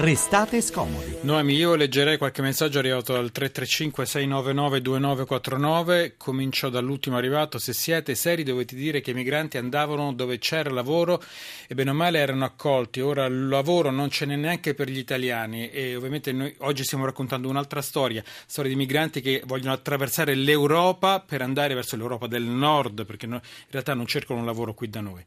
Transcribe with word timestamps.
restate 0.00 0.60
scomodi. 0.62 1.18
Noemi, 1.20 1.54
io 1.54 1.74
leggerei 1.74 2.16
qualche 2.16 2.40
messaggio 2.40 2.78
arrivato 2.78 3.14
al 3.14 3.30
335-699-2949. 3.34 6.14
Comincio 6.16 6.70
dall'ultimo 6.70 7.18
arrivato. 7.18 7.58
Se 7.58 7.74
siete 7.74 8.14
seri 8.14 8.42
dovete 8.42 8.74
dire 8.74 9.02
che 9.02 9.10
i 9.10 9.14
migranti 9.14 9.58
andavano 9.58 10.14
dove 10.14 10.38
c'era 10.38 10.70
lavoro 10.70 11.22
e 11.68 11.74
bene 11.74 11.90
o 11.90 11.94
male 11.94 12.18
erano 12.18 12.46
accolti. 12.46 13.00
Ora 13.00 13.26
il 13.26 13.48
lavoro 13.48 13.90
non 13.90 14.08
ce 14.08 14.24
n'è 14.24 14.36
neanche 14.36 14.72
per 14.72 14.88
gli 14.88 14.96
italiani 14.96 15.70
e 15.70 15.96
ovviamente 15.96 16.32
noi 16.32 16.54
oggi 16.60 16.82
stiamo 16.82 17.04
raccontando 17.04 17.50
un'altra 17.50 17.82
storia, 17.82 18.24
storia 18.46 18.70
di 18.70 18.76
migranti 18.76 19.20
che 19.20 19.42
vogliono 19.44 19.74
attraversare 19.74 20.34
l'Europa 20.34 21.20
per 21.20 21.42
andare 21.42 21.74
verso 21.74 21.96
l'Europa 21.96 22.26
del 22.26 22.44
Nord 22.44 23.04
perché 23.04 23.26
in 23.26 23.38
realtà 23.68 23.92
non 23.92 24.06
cercano 24.06 24.40
un 24.40 24.46
lavoro 24.46 24.72
qui 24.72 24.88
da 24.88 25.00
noi. 25.00 25.22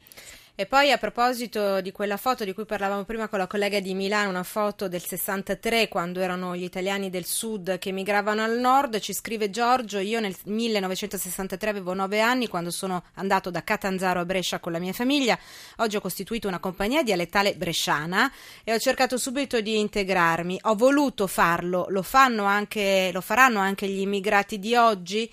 E 0.56 0.68
poi 0.68 0.92
a 0.92 1.00
proposito 1.00 1.82
di 1.82 1.92
quella 1.92 2.16
foto 2.16 2.44
di 2.44 2.54
cui 2.54 2.64
parlavamo 2.64 3.06
prima 3.06 3.28
con 3.28 3.40
la 3.40 3.48
collega 3.48 3.80
di 3.80 3.96
Milano, 3.96 4.30
una 4.30 4.44
foto 4.44 4.88
del 4.88 5.04
63 5.04 5.88
quando 5.88 6.20
erano 6.20 6.56
gli 6.56 6.62
italiani 6.62 7.10
del 7.10 7.26
sud 7.26 7.80
che 7.80 7.92
migravano 7.92 8.44
al 8.44 8.60
nord, 8.60 9.00
ci 9.00 9.14
scrive 9.14 9.50
Giorgio, 9.50 9.98
io 9.98 10.20
nel 10.20 10.36
1963 10.44 11.72
avevo 11.72 11.96
9 11.96 12.22
anni 12.22 12.48
quando 12.48 12.70
sono 12.70 13.04
andato 13.16 13.50
da 13.50 13.64
Catanzaro 13.64 14.20
a 14.20 14.26
Brescia 14.26 14.60
con 14.60 14.74
la 14.74 14.78
mia 14.78 14.94
famiglia, 14.94 15.40
oggi 15.78 15.96
ho 15.96 16.02
costituito 16.02 16.48
una 16.48 16.60
compagnia 16.60 17.02
dialettale 17.02 17.56
bresciana 17.56 18.32
e 18.64 18.76
ho 18.76 18.78
cercato 18.78 19.18
subito 19.18 19.60
di 19.60 19.80
integrarmi, 19.80 20.60
ho 20.66 20.76
voluto 20.76 21.26
farlo, 21.26 21.88
lo, 21.90 22.06
anche, 22.12 23.10
lo 23.12 23.22
faranno 23.22 23.58
anche 23.58 23.88
gli 23.88 24.02
immigrati 24.02 24.60
di 24.60 24.76
oggi? 24.76 25.32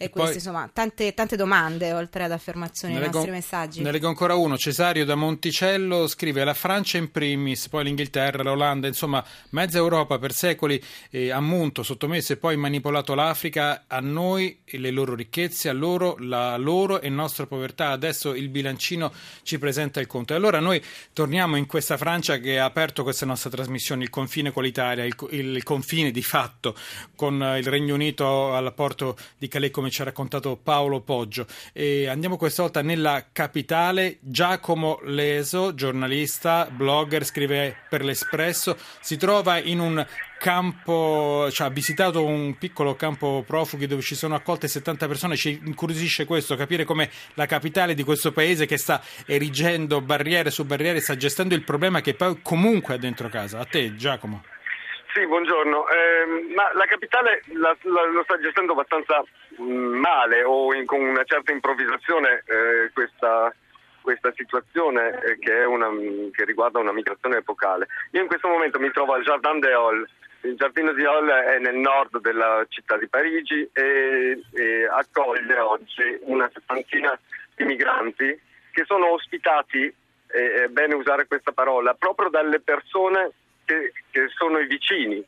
E, 0.00 0.06
e 0.06 0.08
queste, 0.08 0.36
insomma, 0.36 0.66
tante, 0.72 1.12
tante, 1.12 1.36
domande 1.36 1.92
oltre 1.92 2.24
ad 2.24 2.32
affermazioni 2.32 2.94
nei 2.94 3.10
nostri 3.10 3.30
messaggi. 3.30 3.82
Ne 3.82 3.92
leggo 3.92 4.08
ancora 4.08 4.34
uno. 4.34 4.56
Cesario 4.56 5.04
da 5.04 5.14
Monticello 5.14 6.06
scrive: 6.06 6.42
La 6.42 6.54
Francia 6.54 6.96
in 6.96 7.10
primis, 7.10 7.68
poi 7.68 7.84
l'Inghilterra, 7.84 8.42
l'Olanda, 8.42 8.86
insomma, 8.86 9.22
mezza 9.50 9.76
Europa 9.76 10.18
per 10.18 10.32
secoli 10.32 10.82
eh, 11.10 11.30
ha 11.30 11.40
munto, 11.40 11.82
sottomesso 11.82 12.32
e 12.32 12.38
poi 12.38 12.56
manipolato 12.56 13.14
l'Africa 13.14 13.84
a 13.86 14.00
noi 14.00 14.60
e 14.64 14.78
le 14.78 14.90
loro 14.90 15.14
ricchezze, 15.14 15.68
a 15.68 15.74
loro 15.74 16.16
la 16.18 16.56
loro 16.56 17.02
e 17.02 17.10
nostra 17.10 17.44
povertà. 17.44 17.90
Adesso 17.90 18.32
il 18.32 18.48
bilancino 18.48 19.12
ci 19.42 19.58
presenta 19.58 20.00
il 20.00 20.06
conto. 20.06 20.32
E 20.32 20.36
allora 20.36 20.60
noi 20.60 20.82
torniamo 21.12 21.56
in 21.56 21.66
questa 21.66 21.98
Francia 21.98 22.38
che 22.38 22.58
ha 22.58 22.64
aperto 22.64 23.02
questa 23.02 23.26
nostra 23.26 23.50
trasmissione, 23.50 24.04
il 24.04 24.08
confine 24.08 24.50
con 24.50 24.62
l'Italia, 24.62 25.04
il, 25.04 25.14
il 25.32 25.62
confine 25.62 26.10
di 26.10 26.22
fatto 26.22 26.74
con 27.14 27.34
il 27.34 27.66
Regno 27.66 27.92
Unito 27.92 28.54
al 28.54 28.72
porto 28.72 29.14
di 29.36 29.46
Calais 29.46 29.70
come 29.70 29.88
ci 29.90 30.00
ha 30.00 30.04
raccontato 30.04 30.56
Paolo 30.56 31.00
Poggio. 31.00 31.46
E 31.72 32.06
andiamo 32.06 32.36
questa 32.36 32.62
volta 32.62 32.82
nella 32.82 33.26
capitale. 33.32 34.18
Giacomo 34.20 35.00
Leso, 35.04 35.74
giornalista, 35.74 36.68
blogger, 36.70 37.24
scrive 37.24 37.76
per 37.88 38.04
l'Espresso, 38.04 38.76
si 39.00 39.16
trova 39.16 39.58
in 39.58 39.80
un 39.80 40.06
campo, 40.40 41.50
cioè 41.52 41.66
ha 41.66 41.70
visitato 41.70 42.24
un 42.24 42.56
piccolo 42.56 42.96
campo 42.96 43.44
profughi 43.46 43.86
dove 43.86 44.00
ci 44.00 44.14
sono 44.14 44.34
accolte 44.34 44.68
70 44.68 45.06
persone, 45.06 45.36
ci 45.36 45.60
incuriosisce 45.62 46.24
questo, 46.24 46.56
capire 46.56 46.84
come 46.84 47.10
la 47.34 47.44
capitale 47.44 47.92
di 47.92 48.02
questo 48.02 48.32
paese 48.32 48.64
che 48.64 48.78
sta 48.78 49.02
erigendo 49.26 50.00
barriere 50.00 50.50
su 50.50 50.64
barriere, 50.64 51.00
sta 51.00 51.14
gestendo 51.14 51.54
il 51.54 51.62
problema 51.62 52.00
che 52.00 52.14
poi 52.14 52.38
comunque 52.42 52.94
è 52.94 52.98
dentro 52.98 53.28
casa. 53.28 53.58
A 53.58 53.66
te 53.66 53.94
Giacomo. 53.96 54.49
Sì, 55.12 55.26
buongiorno. 55.26 55.88
Eh, 55.88 56.54
ma 56.54 56.70
la 56.74 56.84
capitale 56.86 57.42
la, 57.54 57.76
la, 57.82 58.04
lo 58.06 58.22
sta 58.22 58.38
gestendo 58.38 58.72
abbastanza 58.72 59.24
mm, 59.60 59.98
male 59.98 60.44
o 60.44 60.72
in, 60.72 60.86
con 60.86 61.00
una 61.00 61.24
certa 61.24 61.50
improvvisazione 61.50 62.44
eh, 62.46 62.90
questa, 62.92 63.52
questa, 64.02 64.32
situazione 64.36 65.20
eh, 65.22 65.38
che, 65.40 65.64
una, 65.64 65.88
che, 66.30 66.44
riguarda 66.44 66.78
una 66.78 66.92
migrazione 66.92 67.38
epocale. 67.38 67.88
Io 68.12 68.20
in 68.22 68.28
questo 68.28 68.46
momento 68.46 68.78
mi 68.78 68.90
trovo 68.92 69.14
al 69.14 69.24
Jardin 69.24 69.58
des 69.58 69.74
Halles. 69.74 70.10
Il 70.42 70.54
Giardino 70.54 70.92
di 70.92 71.04
Hall 71.04 71.28
è 71.28 71.58
nel 71.58 71.76
nord 71.76 72.20
della 72.20 72.64
città 72.68 72.96
di 72.96 73.08
Parigi 73.08 73.68
e, 73.72 74.40
e 74.52 74.86
accoglie 74.86 75.58
oggi 75.58 76.18
una 76.22 76.48
settantina 76.54 77.18
di 77.56 77.64
migranti 77.64 78.40
che 78.70 78.84
sono 78.86 79.10
ospitati, 79.10 79.92
è 80.28 80.68
bene 80.68 80.94
usare 80.94 81.26
questa 81.26 81.52
parola, 81.52 81.92
proprio 81.94 82.30
dalle 82.30 82.60
persone 82.60 83.32
sono 84.50 84.58
i 84.58 84.66
vicini. 84.66 85.24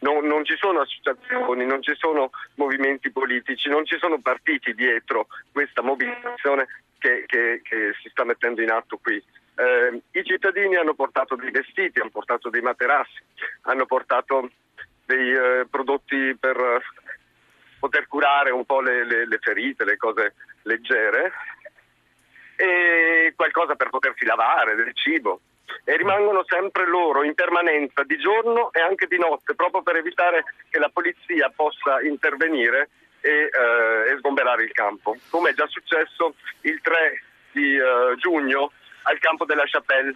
Non, 0.00 0.24
non, 0.26 0.44
ci 0.44 0.54
sono 0.56 0.80
associazioni, 0.80 1.64
non 1.64 1.82
ci 1.82 1.94
sono 1.96 2.30
movimenti 2.54 3.10
politici, 3.10 3.68
non 3.68 3.84
ci 3.84 3.96
sono 3.98 4.20
partiti 4.20 4.72
dietro 4.74 5.26
questa 5.50 5.82
mobilitazione 5.82 6.68
che, 6.98 7.24
che, 7.26 7.62
che 7.64 7.94
si 8.00 8.08
sta 8.10 8.24
mettendo 8.24 8.62
in 8.62 8.70
atto 8.70 8.98
qui. 8.98 9.16
Eh, 9.16 10.00
I 10.12 10.24
cittadini 10.24 10.76
hanno 10.76 10.94
portato 10.94 11.34
dei 11.34 11.50
vestiti, 11.50 11.98
hanno 11.98 12.10
portato 12.10 12.48
dei 12.48 12.60
materassi, 12.60 13.20
hanno 13.62 13.86
portato 13.86 14.50
dei 15.04 15.32
eh, 15.32 15.66
prodotti 15.68 16.36
per 16.38 16.56
eh, 16.56 16.80
poter 17.80 18.06
curare 18.06 18.52
un 18.52 18.64
po' 18.64 18.80
le, 18.80 19.04
le, 19.04 19.26
le 19.26 19.38
ferite, 19.40 19.84
le 19.84 19.96
cose 19.96 20.34
leggere 20.62 21.32
e 22.54 23.32
qualcosa 23.34 23.74
per 23.74 23.88
potersi 23.88 24.24
lavare, 24.24 24.76
del 24.76 24.94
cibo 24.94 25.40
e 25.84 25.96
rimangono 25.96 26.44
sempre 26.46 26.86
loro 26.86 27.22
in 27.22 27.34
permanenza 27.34 28.02
di 28.02 28.18
giorno 28.18 28.72
e 28.72 28.80
anche 28.80 29.06
di 29.06 29.18
notte, 29.18 29.54
proprio 29.54 29.82
per 29.82 29.96
evitare 29.96 30.44
che 30.68 30.78
la 30.78 30.90
polizia 30.90 31.50
possa 31.54 32.00
intervenire 32.02 32.90
e, 33.20 33.48
eh, 33.50 34.12
e 34.12 34.16
sgomberare 34.18 34.64
il 34.64 34.72
campo, 34.72 35.16
come 35.30 35.50
è 35.50 35.54
già 35.54 35.66
successo 35.66 36.34
il 36.62 36.80
3 36.80 37.22
di 37.52 37.76
eh, 37.76 38.14
giugno 38.16 38.72
al 39.02 39.18
campo 39.18 39.44
della 39.44 39.64
Chapelle. 39.66 40.14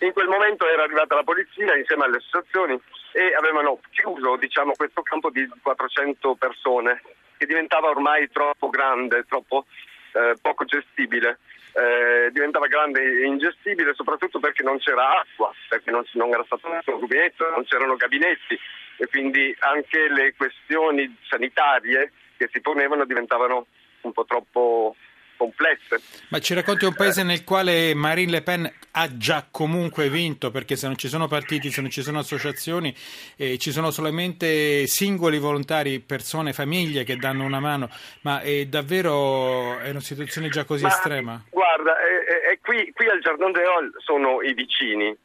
In 0.00 0.12
quel 0.12 0.28
momento 0.28 0.68
era 0.68 0.84
arrivata 0.84 1.16
la 1.16 1.24
polizia 1.24 1.76
insieme 1.76 2.04
alle 2.04 2.18
associazioni 2.18 2.80
e 3.12 3.34
avevano 3.34 3.80
chiuso 3.90 4.36
diciamo, 4.36 4.74
questo 4.76 5.02
campo 5.02 5.30
di 5.30 5.48
400 5.60 6.36
persone 6.36 7.02
che 7.36 7.46
diventava 7.46 7.88
ormai 7.88 8.30
troppo 8.30 8.68
grande, 8.68 9.24
troppo 9.26 9.66
eh, 10.12 10.36
poco 10.40 10.64
gestibile 10.64 11.38
eh, 11.72 12.07
diventava 12.30 12.66
grande 12.66 13.00
e 13.00 13.26
ingestibile 13.26 13.94
soprattutto 13.94 14.38
perché 14.40 14.62
non 14.62 14.78
c'era 14.78 15.20
acqua, 15.20 15.52
perché 15.68 15.90
non, 15.90 16.04
non 16.12 16.32
era 16.32 16.44
stato 16.44 16.68
messo 16.68 16.94
un 16.94 17.00
rubinetto, 17.00 17.48
non 17.50 17.64
c'erano 17.64 17.96
gabinetti 17.96 18.58
e 18.96 19.06
quindi 19.06 19.54
anche 19.60 20.08
le 20.08 20.34
questioni 20.36 21.16
sanitarie 21.28 22.12
che 22.36 22.48
si 22.52 22.60
ponevano 22.60 23.04
diventavano 23.04 23.66
un 24.02 24.12
po' 24.12 24.24
troppo 24.24 24.96
complesse. 25.38 26.00
Ma 26.28 26.40
ci 26.40 26.52
racconti 26.52 26.84
un 26.84 26.94
paese 26.94 27.22
nel 27.22 27.44
quale 27.44 27.94
Marine 27.94 28.32
Le 28.32 28.42
Pen 28.42 28.70
ha 28.90 29.16
già 29.16 29.46
comunque 29.50 30.10
vinto, 30.10 30.50
perché 30.50 30.76
se 30.76 30.86
non 30.86 30.96
ci 30.96 31.08
sono 31.08 31.28
partiti, 31.28 31.70
se 31.70 31.80
non 31.80 31.88
ci 31.88 32.02
sono 32.02 32.18
associazioni, 32.18 32.94
eh, 33.36 33.56
ci 33.56 33.70
sono 33.70 33.90
solamente 33.90 34.86
singoli 34.86 35.38
volontari, 35.38 36.00
persone, 36.00 36.52
famiglie 36.52 37.04
che 37.04 37.16
danno 37.16 37.44
una 37.44 37.60
mano, 37.60 37.88
ma 38.22 38.40
è 38.40 38.66
davvero 38.66 39.78
è 39.78 39.88
una 39.90 40.00
situazione 40.00 40.48
già 40.48 40.64
così 40.64 40.82
ma, 40.82 40.88
estrema? 40.88 41.44
Guarda, 41.48 41.94
è, 41.98 42.50
è 42.52 42.58
qui, 42.60 42.92
qui 42.92 43.08
al 43.08 43.20
Jardin 43.20 43.52
de 43.52 43.62
Hall 43.62 43.92
sono 43.98 44.42
i 44.42 44.52
vicini, 44.52 45.16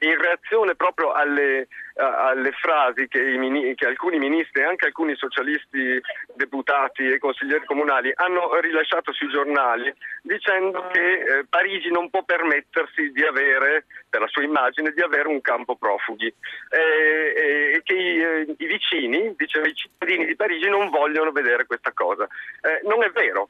in 0.00 0.20
reazione 0.20 0.74
proprio 0.74 1.12
alle, 1.12 1.68
alle 1.94 2.52
frasi 2.52 3.08
che, 3.08 3.20
i, 3.20 3.74
che, 3.74 3.86
alcuni 3.86 4.18
ministri 4.18 4.62
e 4.62 4.66
anche 4.66 4.86
alcuni 4.86 5.16
socialisti 5.16 6.00
deputati 6.34 7.10
e 7.10 7.18
consiglieri 7.18 7.64
comunali 7.64 8.12
hanno 8.14 8.60
rilasciato 8.60 9.12
sui 9.12 9.28
giornali 9.28 9.92
dicendo 10.22 10.86
che 10.92 11.12
eh, 11.12 11.46
Parigi 11.48 11.90
non 11.90 12.10
può 12.10 12.22
permettersi 12.22 13.10
di 13.10 13.24
avere, 13.24 13.86
per 14.08 14.20
la 14.20 14.28
sua 14.28 14.42
immagine, 14.42 14.92
di 14.92 15.00
avere 15.00 15.28
un 15.28 15.40
campo 15.40 15.76
profughi 15.76 16.26
e 16.26 17.74
eh, 17.74 17.80
che 17.82 17.94
i, 17.94 18.22
eh, 18.22 18.54
i 18.56 18.66
vicini, 18.66 19.34
diceva 19.36 19.66
i 19.66 19.74
cittadini 19.74 20.26
di 20.26 20.36
Parigi 20.36 20.68
non 20.68 20.90
vogliono 20.90 21.32
vedere 21.32 21.66
questa 21.66 21.92
cosa. 21.92 22.24
Eh, 22.60 22.86
non 22.86 23.02
è 23.02 23.10
vero, 23.10 23.48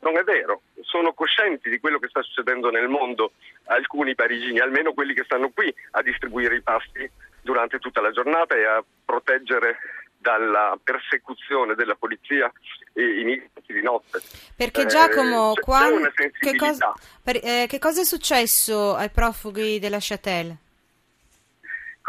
non 0.00 0.16
è 0.16 0.22
vero, 0.22 0.62
sono 0.82 1.12
coscienti 1.12 1.68
di 1.68 1.78
quello 1.78 1.98
che 1.98 2.08
sta 2.08 2.22
succedendo 2.22 2.70
nel 2.70 2.88
mondo 2.88 3.32
alcuni 3.66 4.14
parigini, 4.14 4.58
almeno 4.58 4.92
quelli 4.92 5.14
che 5.14 5.24
stanno 5.24 5.50
qui 5.50 5.72
a 5.92 6.02
distribuire 6.02 6.56
i 6.56 6.62
pasti 6.62 7.08
durante 7.42 7.78
tutta 7.78 8.00
la 8.00 8.10
giornata 8.10 8.54
e 8.54 8.64
a 8.64 8.84
proteggere 9.04 9.78
dalla 10.16 10.78
persecuzione 10.82 11.74
della 11.74 11.94
polizia 11.94 12.50
i 12.94 13.24
migranti 13.24 13.72
di 13.72 13.82
notte. 13.82 14.20
Perché 14.54 14.84
Giacomo, 14.86 15.52
eh, 15.52 15.60
quando, 15.60 16.10
che, 16.10 16.56
cosa, 16.56 16.92
per, 17.22 17.36
eh, 17.36 17.66
che, 17.68 17.78
cosa, 17.78 18.02
è 18.02 18.04
successo 18.04 18.94
ai 18.94 19.10
profughi 19.10 19.78
della 19.78 19.98
Châtel? 19.98 20.48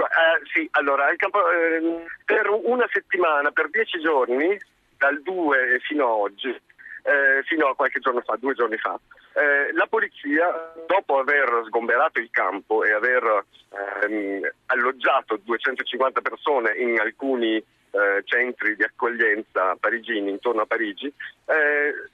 Eh, 0.02 0.48
sì, 0.54 0.68
allora, 0.72 1.14
campo, 1.16 1.40
ehm, 1.50 2.06
per 2.26 2.50
una 2.50 2.88
settimana, 2.92 3.52
per 3.52 3.70
dieci 3.70 4.00
giorni, 4.02 4.60
dal 4.98 5.22
2 5.22 5.80
fino 5.84 6.06
a 6.06 6.14
oggi, 6.14 6.60
eh, 7.03 7.44
fino 7.44 7.68
a 7.68 7.75
qualche 7.75 8.00
giorno 8.00 8.21
fa, 8.21 8.36
due 8.38 8.53
giorni 8.53 8.77
fa. 8.77 9.00
Eh, 9.33 9.74
la 9.74 9.88
polizia, 9.88 10.74
dopo 10.88 11.19
aver 11.19 11.63
sgomberato 11.68 12.19
il 12.19 12.30
campo 12.31 12.83
e 12.83 12.92
aver 12.92 13.45
ehm, 14.03 14.51
alloggiato 14.68 15.39
250 15.44 16.21
persone 16.21 16.75
in 16.75 17.00
alcuni 17.00 17.56
eh, 17.56 18.21
centri 18.25 18.75
di 18.75 18.83
accoglienza 18.83 19.75
parigini 19.80 20.30
intorno 20.30 20.62
a 20.62 20.65
Parigi, 20.65 21.07
eh, 21.07 22.09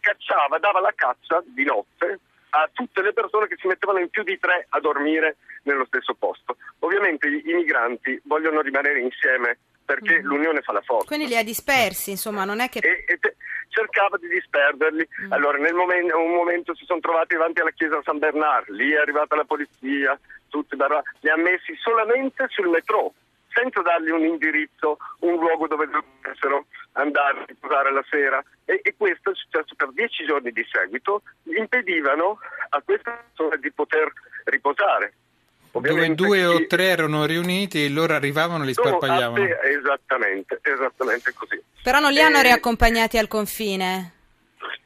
cacciava, 0.00 0.58
dava 0.58 0.80
la 0.80 0.92
caccia 0.94 1.42
di 1.44 1.64
notte 1.64 2.18
a 2.54 2.68
tutte 2.72 3.02
le 3.02 3.12
persone 3.12 3.46
che 3.46 3.56
si 3.58 3.66
mettevano 3.66 3.98
in 3.98 4.10
più 4.10 4.22
di 4.22 4.38
tre 4.38 4.66
a 4.68 4.80
dormire 4.80 5.36
nello 5.62 5.86
stesso 5.86 6.14
posto. 6.14 6.56
Ovviamente 6.80 7.28
i, 7.28 7.42
i 7.46 7.54
migranti 7.54 8.20
vogliono 8.24 8.60
rimanere 8.60 9.00
insieme 9.00 9.58
perché 9.94 10.20
mm. 10.20 10.24
l'unione 10.24 10.60
fa 10.62 10.72
la 10.72 10.80
forza. 10.80 11.06
Quindi 11.06 11.26
li 11.26 11.36
ha 11.36 11.44
dispersi, 11.44 12.10
insomma, 12.10 12.44
non 12.44 12.60
è 12.60 12.68
che... 12.68 12.78
E, 12.78 13.04
e 13.06 13.18
te, 13.18 13.36
cercava 13.68 14.16
di 14.18 14.28
disperderli. 14.28 15.06
Mm. 15.24 15.32
Allora, 15.32 15.58
nel 15.58 15.74
momento, 15.74 16.18
un 16.18 16.34
momento 16.34 16.74
si 16.74 16.84
sono 16.84 17.00
trovati 17.00 17.34
davanti 17.34 17.60
alla 17.60 17.70
chiesa 17.70 18.00
San 18.04 18.18
Bernardo, 18.18 18.72
lì 18.72 18.92
è 18.92 18.98
arrivata 18.98 19.36
la 19.36 19.44
polizia, 19.44 20.18
tutti, 20.48 20.76
li 20.76 21.30
ha 21.30 21.36
messi 21.36 21.74
solamente 21.76 22.46
sul 22.50 22.68
metro 22.68 23.14
senza 23.48 23.82
dargli 23.82 24.10
un 24.10 24.24
indirizzo, 24.24 24.96
un 25.20 25.36
luogo 25.36 25.66
dove 25.66 25.86
dovessero 25.86 26.66
andare 26.92 27.40
a 27.40 27.44
riposare 27.46 27.92
la 27.92 28.04
sera. 28.08 28.42
E, 28.64 28.80
e, 28.82 28.94
questo 28.96 29.30
è 29.30 29.34
successo 29.34 29.74
per 29.74 29.92
dieci 29.92 30.24
giorni 30.24 30.52
di 30.52 30.64
seguito, 30.70 31.22
impedivano 31.44 32.38
a 32.70 32.82
queste 32.82 33.10
persone 33.10 33.58
di 33.58 33.70
poter 33.72 34.10
riposare. 34.44 35.14
Ovviamente 35.72 36.14
dove 36.14 36.42
due 36.42 36.56
chi... 36.56 36.62
o 36.64 36.66
tre 36.66 36.84
erano 36.84 37.24
riuniti 37.24 37.84
e 37.84 37.88
loro 37.88 38.14
arrivavano 38.14 38.62
e 38.62 38.66
li 38.66 38.74
sparpagliavano. 38.74 39.44
Esattamente, 39.62 40.60
esattamente 40.62 41.32
così. 41.32 41.62
Però 41.82 41.98
non 41.98 42.12
li 42.12 42.20
hanno 42.20 42.38
e... 42.38 42.42
riaccompagnati 42.42 43.18
al 43.18 43.28
confine? 43.28 44.12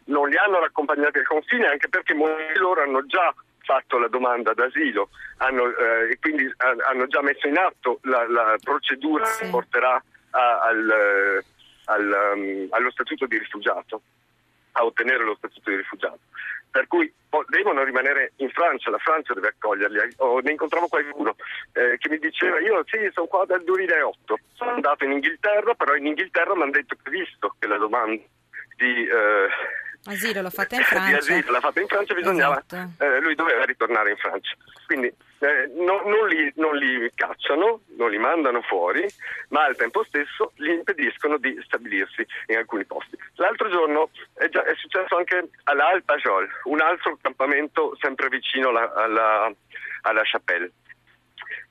Non 0.05 0.29
li 0.29 0.37
hanno 0.37 0.59
riaccompagnati 0.61 1.19
al 1.19 1.27
confine 1.27 1.67
anche 1.67 1.89
perché 1.89 2.15
molti 2.15 2.53
di 2.53 2.59
loro 2.59 2.83
hanno 2.83 3.05
già 3.07 3.35
fatto 3.67 3.99
la 3.99 4.07
domanda 4.07 4.55
d'asilo 4.55 5.11
hanno, 5.39 5.67
eh, 5.67 6.13
e 6.13 6.19
quindi 6.21 6.49
hanno 6.57 7.07
già 7.09 7.21
messo 7.21 7.49
in 7.49 7.59
atto 7.59 7.99
la, 8.03 8.27
la 8.29 8.57
procedura 8.63 9.25
sì. 9.25 9.43
che 9.43 9.51
porterà 9.51 10.01
a, 10.31 10.61
al, 10.61 11.43
al, 11.87 12.33
um, 12.35 12.67
allo 12.71 12.91
statuto 12.93 13.27
di 13.27 13.39
rifugiato, 13.39 14.03
a 14.77 14.85
ottenere 14.85 15.25
lo 15.25 15.35
statuto 15.37 15.71
di 15.71 15.77
rifugiato. 15.77 16.21
Per 16.71 16.87
cui 16.89 17.13
devono 17.49 17.83
rimanere 17.85 18.33
in 18.37 18.51
Francia, 18.51 18.91
la 18.91 18.99
Francia 18.99 19.33
deve 19.33 19.49
accoglierli. 19.49 20.15
Oh, 20.19 20.41
ne 20.41 20.51
incontravo 20.51 20.89
qualcuno 20.89 21.35
eh, 21.73 21.97
che 21.99 22.09
mi 22.11 22.19
diceva 22.19 22.61
io 22.61 22.83
sì, 22.87 23.09
sono 23.13 23.27
qua 23.27 23.45
dal 23.47 23.65
2008, 23.65 24.39
sono 24.55 24.73
andato 24.73 25.05
in 25.05 25.13
Inghilterra, 25.13 25.75
però 25.75 25.95
in 25.95 26.07
Inghilterra 26.07 26.55
mi 26.55 26.63
hanno 26.63 26.73
detto 26.73 26.97
che 27.03 27.11
visto 27.11 27.55
che 27.59 27.67
la 27.67 27.79
domanda 27.79 28.23
di... 28.77 29.07
Eh, 29.07 29.49
Asilo 30.05 30.43
l'ho 30.43 30.51
fatta 30.51 30.77
in 30.77 30.83
Francia. 30.83 31.17
Asilo 31.19 31.51
l'ha 31.51 31.61
fatta 31.61 31.81
in 31.81 31.87
Francia, 31.87 32.15
bisognava, 32.15 32.63
esatto. 32.67 33.05
eh, 33.05 33.21
lui 33.21 33.35
doveva 33.35 33.65
ritornare 33.65 34.11
in 34.11 34.17
Francia. 34.17 34.55
Quindi 34.87 35.07
eh, 35.07 35.71
no, 35.75 36.03
non, 36.05 36.29
li, 36.29 36.53
non, 36.57 36.77
li, 36.77 37.11
cacciano, 37.15 37.81
non 37.97 38.11
li 38.11 38.19
mandano 38.19 38.63
fuori, 38.63 39.07
ma 39.49 39.65
al 39.65 39.77
tempo 39.77 40.05
stesso 40.05 40.53
gli 40.57 40.69
impediscono 40.69 41.39
di 41.39 41.59
stabilirsi 41.65 42.27
in 42.47 42.57
alcuni 42.57 42.85
posti. 42.85 43.19
L'altro 43.35 43.69
giorno 43.69 44.11
è, 44.35 44.49
già, 44.49 44.65
è 44.65 44.75
successo 44.77 45.17
anche 45.17 45.49
all'Alpajol, 45.65 46.49
un 46.65 46.81
altro 46.81 47.19
campamento 47.21 47.97
sempre 48.01 48.29
vicino 48.29 48.69
alla, 48.69 48.93
alla, 48.95 49.53
alla 50.03 50.23
Chapelle 50.25 50.73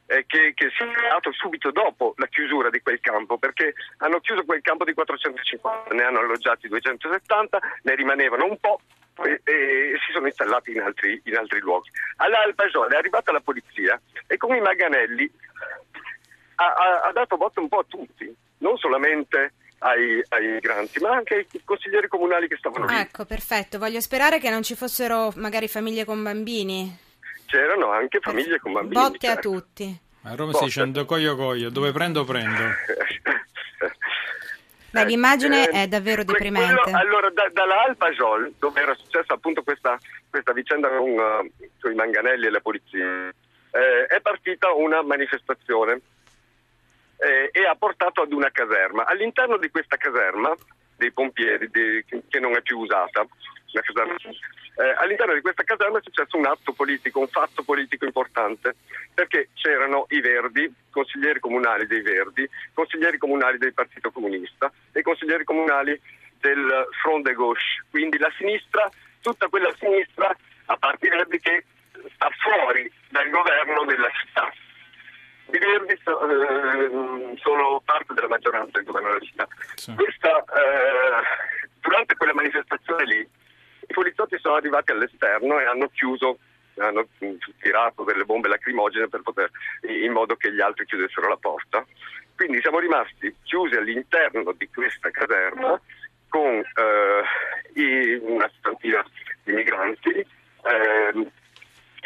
eh, 0.07 0.25
che, 0.27 0.53
che, 0.53 0.69
si 0.69 0.83
è 0.83 0.91
creato 0.91 1.31
subito 1.31 1.71
dopo 1.71 2.13
la 2.17 2.27
chiusura 2.27 2.69
di 2.69 2.81
quel 2.81 2.99
campo, 2.99 3.37
perché 3.37 3.73
hanno 3.97 4.19
chiuso 4.19 4.43
quel 4.43 4.61
campo 4.61 4.83
di 4.83 4.93
450, 4.93 5.93
ne 5.93 6.03
hanno 6.03 6.19
alloggiati 6.19 6.67
270, 6.67 7.59
ne 7.83 7.95
rimanevano 7.95 8.45
un 8.45 8.57
po' 8.59 8.79
e, 9.23 9.41
e 9.43 9.93
si 10.05 10.11
sono 10.11 10.27
installati 10.27 10.71
in 10.71 10.81
altri, 10.81 11.19
in 11.25 11.35
altri 11.35 11.59
luoghi. 11.59 11.89
All'Alpajol 12.17 12.91
è 12.91 12.97
arrivata 12.97 13.31
la 13.31 13.39
polizia 13.39 13.99
e 14.27 14.37
con 14.37 14.55
i 14.55 14.61
Maganelli 14.61 15.29
ha, 16.55 16.65
ha, 16.65 16.99
ha 17.07 17.11
dato 17.11 17.35
voto 17.35 17.59
un 17.59 17.67
po' 17.67 17.79
a 17.79 17.85
tutti, 17.87 18.33
non 18.59 18.77
solamente 18.77 19.53
ai, 19.79 20.23
ai, 20.29 20.47
migranti, 20.47 20.99
ma 20.99 21.11
anche 21.15 21.35
ai 21.35 21.61
consiglieri 21.63 22.07
comunali 22.07 22.47
che 22.47 22.57
stavano 22.57 22.85
lì. 22.85 22.95
Ecco, 22.95 23.25
perfetto. 23.25 23.77
Voglio 23.77 24.01
sperare 24.01 24.39
che 24.39 24.49
non 24.49 24.63
ci 24.63 24.75
fossero 24.75 25.31
magari 25.35 25.67
famiglie 25.67 26.05
con 26.05 26.21
bambini 26.21 27.04
c'erano 27.45 27.92
anche 27.92 28.19
famiglie 28.19 28.59
con 28.59 28.74
bambini. 28.74 29.01
Botte 29.01 29.27
certo. 29.27 29.50
a 29.50 29.51
tutti. 29.53 30.00
A 30.24 30.36
Roma 30.36 30.51
Botte. 30.51 30.69
si 30.69 30.83
dice 30.83 31.06
coglio 31.06 31.36
coglio, 31.36 31.69
dove 31.69 31.92
prendo 31.92 32.24
prendo. 32.24 32.63
Beh, 34.95 35.03
l'immagine 35.03 35.68
eh, 35.68 35.83
è 35.83 35.88
davvero 35.88 36.24
deprimente. 36.24 36.81
Quello, 36.83 36.97
allora, 36.97 37.30
da, 37.30 37.50
dall'Alpajol, 37.51 38.53
dove 38.57 38.81
era 38.81 38.95
successa 38.95 39.33
appunto 39.33 39.62
questa, 39.62 40.00
questa 40.30 40.53
vicenda 40.53 40.88
con, 40.88 41.09
uh, 41.09 41.51
con, 41.81 41.92
i 41.92 41.95
manganelli 41.95 42.45
e 42.45 42.50
la 42.50 42.62
polizia, 42.62 43.27
eh, 43.71 44.06
è 44.07 44.21
partita 44.21 44.71
una 44.71 45.01
manifestazione 45.01 46.00
eh, 47.18 47.50
e 47.51 47.65
ha 47.65 47.75
portato 47.75 48.21
ad 48.21 48.31
una 48.31 48.50
caserma. 48.51 49.06
All'interno 49.06 49.57
di 49.57 49.69
questa 49.69 49.98
caserma 49.98 50.56
dei 50.95 51.12
pompieri, 51.12 51.69
di, 51.69 52.06
che 52.06 52.39
non 52.39 52.56
è 52.56 52.62
più 52.62 52.77
usata, 52.80 53.25
caserma, 53.81 54.16
eh, 54.77 54.94
all'interno 54.98 55.33
di 55.33 55.42
questa 55.42 55.63
caserma 55.63 56.00
è 56.00 56.01
successo 56.04 56.38
un 56.38 56.45
atto 56.45 56.74
politico, 56.74 57.19
un 57.19 57.27
fatto 57.27 57.63
politico 57.63 58.06
importante, 58.06 58.75
perché 59.13 59.50
c'erano 59.54 60.06
i 60.10 60.19
Verdi, 60.19 60.72
consiglieri 60.89 61.39
comunali 61.39 61.88
dei 61.88 62.01
Verdi, 62.01 62.48
consiglieri 62.74 63.18
comunali 63.18 63.57
del 63.57 63.74
Partito 63.74 64.12
Comunista 64.12 64.72
e 64.92 65.01
consiglieri 65.01 65.44
comunali 65.44 66.00
del 66.39 66.88
Front 67.01 67.25
de 67.25 67.33
Gauche, 67.33 67.83
quindi 67.89 68.18
la 68.18 68.31
sinistra, 68.38 68.89
tutta 69.22 69.48
quella 69.48 69.74
sinistra, 69.80 70.36
a 70.66 70.77
parte 70.77 71.07
i 71.07 71.10
Verdi 71.10 71.39
che 71.39 71.66
sta 72.13 72.30
fuori 72.39 72.92
dal 73.10 73.30
governo 73.30 73.86
della 73.86 74.10
città. 74.12 74.51
I 75.51 75.57
Verdi 75.57 75.94
eh, 75.94 77.38
sono 77.38 77.81
parte 77.86 78.13
della 78.13 78.27
maggioranza 78.27 78.72
del 78.74 78.83
governo 78.83 79.10
della 79.10 79.25
città. 79.25 79.48
Sì. 79.75 79.94
Questa, 79.94 80.39
eh, 80.39 81.22
durante 81.81 82.16
quella 82.16 82.33
manifestazione 82.33 83.06
lì, 83.06 83.30
i 83.87 83.93
poliziotti 83.93 84.37
sono 84.39 84.55
arrivati 84.55 84.91
all'esterno 84.91 85.59
e 85.59 85.65
hanno 85.65 85.89
chiuso 85.93 86.37
hanno 86.77 87.07
tirato 87.61 88.03
delle 88.03 88.25
bombe 88.25 88.49
lacrimogene 88.49 89.07
poter, 89.07 89.49
in 89.83 90.11
modo 90.11 90.35
che 90.35 90.53
gli 90.53 90.61
altri 90.61 90.85
chiudessero 90.85 91.27
la 91.27 91.37
porta. 91.37 91.85
Quindi 92.35 92.59
siamo 92.59 92.79
rimasti 92.79 93.33
chiusi 93.43 93.75
all'interno 93.75 94.51
di 94.51 94.67
questa 94.69 95.09
caserma 95.09 95.79
con 96.27 96.61
eh, 97.75 98.19
una 98.21 98.49
settantina 98.53 99.05
di 99.43 99.53
migranti, 99.53 100.09
eh, 100.09 101.31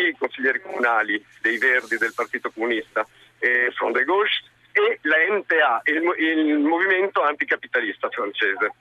i 0.04 0.16
consiglieri 0.18 0.62
comunali 0.62 1.24
dei 1.42 1.58
Verdi 1.58 1.98
del 1.98 2.14
Partito 2.14 2.52
Comunista 2.52 3.06
e 3.40 3.72
Front 3.76 3.98
de 3.98 4.04
Gauche 4.04 4.44
e 4.72 5.00
la 5.02 5.16
NTA, 5.36 5.82
il, 5.86 6.14
il 6.20 6.60
movimento 6.60 7.24
anticapitalista 7.24 8.08
francese 8.10 8.72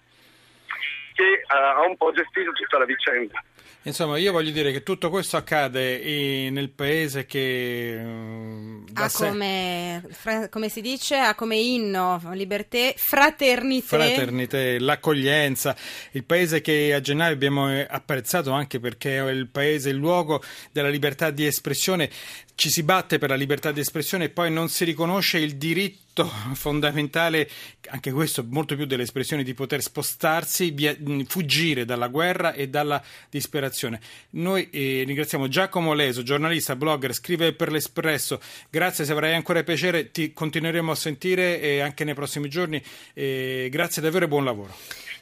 che 1.18 1.42
uh, 1.42 1.80
ha 1.80 1.84
un 1.84 1.96
po' 1.96 2.12
gestito 2.12 2.52
tutta 2.52 2.78
la 2.78 2.84
vicenda. 2.84 3.42
Insomma, 3.82 4.18
io 4.18 4.32
voglio 4.32 4.50
dire 4.50 4.70
che 4.70 4.82
tutto 4.82 5.08
questo 5.08 5.36
accade 5.36 6.50
nel 6.50 6.70
paese 6.70 7.26
che 7.26 7.98
uh, 8.00 8.84
ha 8.92 9.10
come, 9.10 10.02
fra, 10.10 10.48
come, 10.48 10.68
si 10.68 10.80
dice, 10.80 11.16
ha 11.16 11.34
come 11.34 11.56
inno 11.56 12.20
libertà, 12.32 12.92
fraternità. 12.96 13.96
Fraternità, 13.96 14.58
l'accoglienza, 14.78 15.75
il 16.12 16.25
paese 16.25 16.60
che 16.60 16.92
a 16.94 17.00
gennaio 17.00 17.32
abbiamo 17.32 17.66
apprezzato 17.66 18.52
anche 18.52 18.78
perché 18.78 19.18
è 19.18 19.30
il 19.30 19.48
paese, 19.48 19.90
il 19.90 19.96
luogo 19.96 20.42
della 20.70 20.88
libertà 20.88 21.30
di 21.30 21.46
espressione 21.46 22.10
ci 22.58 22.70
si 22.70 22.82
batte 22.82 23.18
per 23.18 23.28
la 23.28 23.36
libertà 23.36 23.70
di 23.70 23.78
espressione 23.78 24.24
e 24.24 24.28
poi 24.30 24.50
non 24.50 24.68
si 24.68 24.84
riconosce 24.84 25.38
il 25.38 25.54
diritto 25.54 26.28
fondamentale, 26.54 27.48
anche 27.90 28.10
questo 28.10 28.44
molto 28.48 28.74
più 28.74 28.84
delle 28.84 29.04
espressioni, 29.04 29.44
di 29.44 29.54
poter 29.54 29.80
spostarsi, 29.80 30.72
via, 30.72 30.92
fuggire 31.28 31.84
dalla 31.84 32.08
guerra 32.08 32.54
e 32.54 32.68
dalla 32.68 33.00
disperazione. 33.30 34.00
Noi 34.30 34.70
eh, 34.70 35.04
ringraziamo 35.06 35.46
Giacomo 35.46 35.92
Leso, 35.92 36.24
giornalista, 36.24 36.74
blogger, 36.74 37.12
scrive 37.12 37.52
per 37.52 37.70
l'Espresso. 37.70 38.40
Grazie, 38.68 39.04
se 39.04 39.12
avrai 39.12 39.34
ancora 39.34 39.62
piacere 39.62 40.10
ti 40.10 40.32
continueremo 40.32 40.90
a 40.90 40.96
sentire 40.96 41.60
eh, 41.60 41.80
anche 41.80 42.02
nei 42.02 42.14
prossimi 42.14 42.48
giorni. 42.48 42.82
Eh, 43.14 43.68
grazie 43.70 44.02
davvero 44.02 44.24
e 44.24 44.28
buon 44.28 44.42
lavoro. 44.42 44.74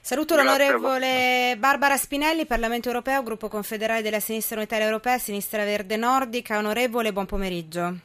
Saluto 0.06 0.36
l'onorevole 0.36 1.56
Barbara 1.58 1.96
Spinelli, 1.96 2.46
Parlamento 2.46 2.86
europeo, 2.86 3.24
gruppo 3.24 3.48
confederale 3.48 4.02
della 4.02 4.20
Sinistra 4.20 4.54
Unitaria 4.54 4.84
Europea, 4.84 5.18
Sinistra 5.18 5.64
Verde 5.64 5.96
Nordica. 5.96 6.58
Onorevole, 6.58 7.12
buon 7.12 7.25
pomeriggio. 7.26 7.98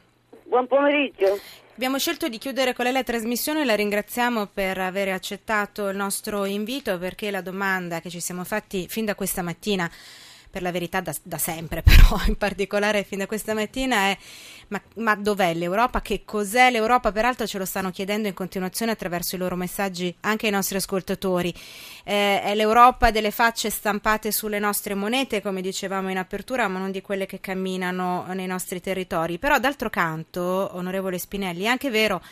Buon 0.44 0.66
pomeriggio. 0.66 1.38
Abbiamo 1.74 1.98
scelto 1.98 2.28
di 2.28 2.36
chiudere 2.36 2.74
con 2.74 2.84
lei 2.84 2.92
la 2.92 3.02
trasmissione, 3.02 3.64
la 3.64 3.74
ringraziamo 3.74 4.46
per 4.46 4.78
aver 4.78 5.08
accettato 5.08 5.88
il 5.88 5.96
nostro 5.96 6.44
invito 6.44 6.98
perché 6.98 7.30
la 7.30 7.40
domanda 7.40 8.00
che 8.00 8.10
ci 8.10 8.20
siamo 8.20 8.44
fatti 8.44 8.86
fin 8.88 9.06
da 9.06 9.14
questa 9.14 9.40
mattina 9.40 9.90
per 10.52 10.60
la 10.60 10.70
verità 10.70 11.00
da, 11.00 11.14
da, 11.22 11.38
sempre, 11.38 11.80
però 11.82 12.20
in 12.26 12.36
particolare 12.36 13.04
fin 13.04 13.18
da 13.18 13.26
questa 13.26 13.54
mattina 13.54 14.10
è 14.10 14.18
ma, 14.68 14.80
ma, 14.96 15.14
dov'è 15.14 15.54
l'Europa? 15.54 16.00
Che 16.00 16.22
cos'è 16.24 16.70
l'Europa? 16.70 17.10
Peraltro 17.10 17.46
ce 17.46 17.58
lo 17.58 17.64
stanno 17.64 17.90
chiedendo 17.90 18.28
in 18.28 18.34
continuazione 18.34 18.92
attraverso 18.92 19.34
i 19.34 19.38
loro 19.38 19.56
messaggi 19.56 20.14
anche 20.20 20.46
i 20.46 20.50
nostri 20.50 20.76
ascoltatori. 20.76 21.52
Eh, 22.04 22.42
è 22.42 22.54
l'Europa 22.54 23.10
delle 23.10 23.30
facce 23.30 23.70
stampate 23.70 24.30
sulle 24.30 24.58
nostre 24.58 24.94
monete, 24.94 25.42
come 25.42 25.60
dicevamo 25.60 26.10
in 26.10 26.18
apertura, 26.18 26.68
ma 26.68 26.78
non 26.78 26.90
di 26.90 27.00
quelle 27.02 27.26
che 27.26 27.40
camminano 27.40 28.24
nei 28.32 28.46
nostri 28.46 28.80
territori. 28.80 29.38
Però 29.38 29.58
d'altro 29.58 29.90
canto, 29.90 30.70
onorevole 30.72 31.18
Spinelli, 31.18 31.64
è 31.64 31.68
anche 31.68 31.90
vero 31.90 32.22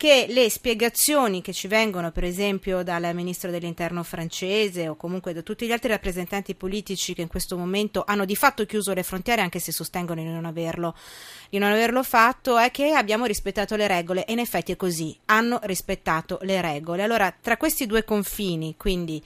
le 0.00 0.48
spiegazioni 0.48 1.42
che 1.42 1.52
ci 1.52 1.68
vengono 1.68 2.10
per 2.10 2.24
esempio 2.24 2.82
dal 2.82 3.14
ministro 3.14 3.50
dell'interno 3.50 4.02
francese 4.02 4.88
o 4.88 4.96
comunque 4.96 5.34
da 5.34 5.42
tutti 5.42 5.66
gli 5.66 5.72
altri 5.72 5.90
rappresentanti 5.90 6.54
politici 6.54 7.12
che 7.12 7.20
in 7.20 7.28
questo 7.28 7.56
momento 7.56 8.04
hanno 8.06 8.24
di 8.24 8.34
fatto 8.34 8.64
chiuso 8.64 8.94
le 8.94 9.02
frontiere 9.02 9.42
anche 9.42 9.58
se 9.58 9.72
sostengono 9.72 10.22
di 10.22 10.28
non 10.28 10.46
averlo, 10.46 10.96
di 11.50 11.58
non 11.58 11.70
averlo 11.70 12.02
fatto 12.02 12.56
è 12.56 12.70
che 12.70 12.92
abbiamo 12.92 13.26
rispettato 13.26 13.76
le 13.76 13.86
regole 13.86 14.24
e 14.24 14.32
in 14.32 14.38
effetti 14.38 14.72
è 14.72 14.76
così, 14.76 15.14
hanno 15.26 15.60
rispettato 15.64 16.38
le 16.42 16.60
regole. 16.62 17.02
Allora 17.02 17.34
tra 17.38 17.58
questi 17.58 17.84
due 17.84 18.02
confini, 18.02 18.76
quindi 18.78 19.22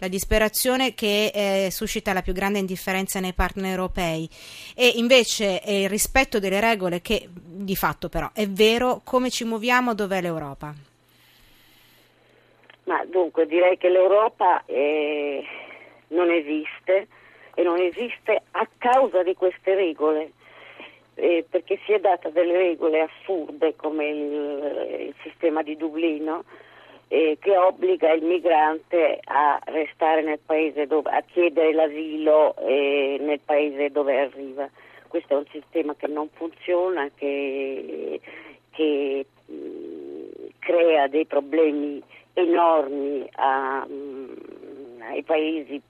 la 0.00 0.08
disperazione 0.08 0.94
che 0.94 1.30
eh, 1.32 1.70
suscita 1.70 2.12
la 2.12 2.22
più 2.22 2.32
grande 2.32 2.58
indifferenza 2.58 3.20
nei 3.20 3.34
partner 3.34 3.70
europei 3.70 4.28
e 4.74 4.92
invece 4.96 5.62
il 5.66 5.88
rispetto 5.88 6.38
delle 6.38 6.58
regole 6.58 7.00
che 7.02 7.28
di 7.32 7.76
fatto 7.76 8.08
però 8.08 8.30
è 8.32 8.46
vero 8.46 9.02
come 9.04 9.30
ci 9.30 9.44
muoviamo, 9.44 9.94
dov'è 9.94 10.22
l'Europa? 10.22 10.74
Ma 12.84 13.04
dunque 13.04 13.46
direi 13.46 13.76
che 13.76 13.90
l'Europa 13.90 14.64
eh, 14.64 15.44
non 16.08 16.30
esiste 16.30 17.06
e 17.54 17.62
non 17.62 17.78
esiste 17.78 18.42
a 18.52 18.66
causa 18.78 19.22
di 19.22 19.34
queste 19.34 19.74
regole. 19.74 20.32
Eh, 21.14 21.44
perché 21.48 21.78
si 21.84 21.92
è 21.92 21.98
data 21.98 22.30
delle 22.30 22.56
regole 22.56 23.00
assurde 23.00 23.76
come 23.76 24.08
il, 24.08 25.06
il 25.08 25.14
sistema 25.22 25.62
di 25.62 25.76
Dublino 25.76 26.44
eh, 27.12 27.38
che 27.40 27.56
obbliga 27.56 28.12
il 28.12 28.22
migrante 28.22 29.18
a 29.24 29.60
restare 29.64 30.22
nel 30.22 30.38
paese 30.38 30.86
dove, 30.86 31.10
a 31.10 31.22
chiedere 31.22 31.72
l'asilo 31.72 32.54
eh, 32.58 33.16
nel 33.20 33.40
paese 33.44 33.90
dove 33.90 34.16
arriva. 34.16 34.70
Questo 35.08 35.34
è 35.34 35.36
un 35.38 35.46
sistema 35.50 35.96
che 35.96 36.06
non 36.06 36.28
funziona, 36.32 37.10
che, 37.16 38.20
che 38.70 39.26
mh, 39.44 39.52
mm, 39.52 40.28
crea 40.60 41.08
dei 41.08 41.26
problemi 41.26 42.00
enormi 42.34 43.28
a, 43.32 43.84
mh, 43.88 43.92
mm, 43.92 45.00
ai 45.10 45.22
paesi 45.24 45.82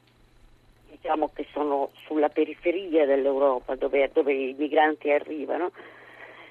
diciamo, 0.91 1.33
che 1.35 1.47
sono 1.53 1.91
sulla 2.07 2.31
periferia 2.31 3.05
dell'Europa, 3.05 3.75
dove, 3.75 4.09
dove 4.11 4.33
i 4.33 4.55
migranti 4.57 5.11
arrivano 5.11 5.71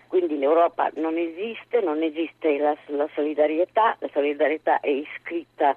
quindi 0.10 0.40
l'Europa 0.40 0.90
non 0.96 1.18
esiste, 1.18 1.82
non 1.82 2.02
esiste 2.02 2.58
la, 2.58 2.76
la 2.88 3.08
solidarietà, 3.14 3.96
la 4.00 4.10
solidarietà 4.12 4.80
è 4.80 4.90
iscritta 4.90 5.76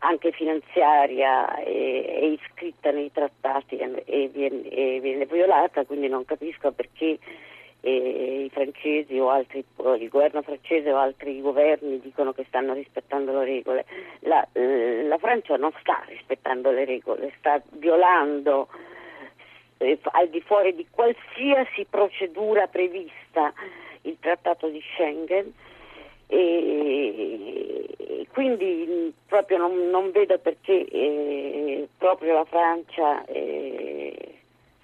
anche 0.00 0.32
finanziaria, 0.32 1.54
è, 1.56 1.64
è 1.64 2.24
iscritta 2.24 2.90
nei 2.90 3.12
trattati 3.12 3.76
e 3.76 4.30
viene, 4.32 5.00
viene, 5.00 5.26
violata, 5.26 5.84
quindi 5.84 6.08
non 6.08 6.24
capisco 6.24 6.72
perché 6.72 7.18
eh, 7.80 8.44
i 8.46 8.50
francesi 8.50 9.18
o 9.18 9.28
altri, 9.28 9.62
il 9.98 10.08
governo 10.08 10.40
francese 10.40 10.90
o 10.90 10.96
altri 10.96 11.40
governi 11.42 12.00
dicono 12.00 12.32
che 12.32 12.46
stanno 12.48 12.72
rispettando 12.72 13.38
le 13.38 13.44
regole. 13.44 13.84
La, 14.20 14.46
eh, 14.52 15.04
la 15.04 15.18
Francia 15.18 15.56
non 15.56 15.72
sta 15.80 16.02
rispettando 16.06 16.70
le 16.70 16.86
regole, 16.86 17.34
sta 17.38 17.60
violando 17.72 18.68
eh, 19.78 19.98
al 20.02 20.28
di 20.28 20.40
fuori 20.40 20.74
di 20.74 20.86
qualsiasi 20.90 21.86
procedura 21.88 22.66
prevista 22.66 23.52
il 24.02 24.16
trattato 24.20 24.68
di 24.68 24.82
Schengen. 24.94 25.52
E 26.30 28.26
quindi 28.32 29.14
proprio 29.26 29.56
non, 29.56 29.88
non 29.88 30.10
vedo 30.10 30.38
perché 30.38 30.86
eh, 30.86 31.88
proprio 31.96 32.34
la 32.34 32.44
Francia 32.44 33.24
eh, 33.24 34.34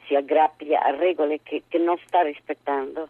si 0.07 0.15
aggrappi 0.15 0.75
a 0.75 0.91
regole 0.97 1.41
che, 1.43 1.65
che 1.69 1.79
non 1.79 1.99
sta 2.07 2.23
rispettando 2.23 3.09